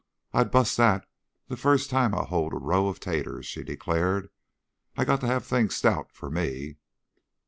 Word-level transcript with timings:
I'd 0.33 0.49
bust 0.49 0.77
that 0.77 1.07
the 1.47 1.55
first 1.55 1.91
time 1.91 2.15
I 2.15 2.23
hoed 2.23 2.53
a 2.53 2.57
row 2.57 2.87
of 2.87 2.99
'taters," 2.99 3.45
she 3.45 3.61
declared. 3.63 4.29
"I 4.97 5.05
got 5.05 5.21
to 5.21 5.27
have 5.27 5.45
things 5.45 5.75
stout, 5.75 6.11
for 6.11 6.31
me." 6.31 6.77